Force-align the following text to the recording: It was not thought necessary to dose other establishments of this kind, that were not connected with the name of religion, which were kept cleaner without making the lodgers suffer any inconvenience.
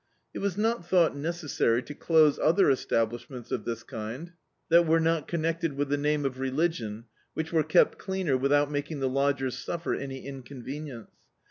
It 0.33 0.39
was 0.39 0.57
not 0.57 0.83
thought 0.83 1.15
necessary 1.15 1.83
to 1.83 1.93
dose 1.93 2.39
other 2.39 2.71
establishments 2.71 3.51
of 3.51 3.65
this 3.65 3.83
kind, 3.83 4.33
that 4.69 4.87
were 4.87 4.99
not 4.99 5.27
connected 5.27 5.73
with 5.73 5.89
the 5.89 5.95
name 5.97 6.25
of 6.25 6.39
religion, 6.39 7.03
which 7.35 7.53
were 7.53 7.61
kept 7.61 7.99
cleaner 7.99 8.35
without 8.35 8.71
making 8.71 8.99
the 8.99 9.07
lodgers 9.07 9.59
suffer 9.59 9.93
any 9.93 10.25
inconvenience. 10.25 11.11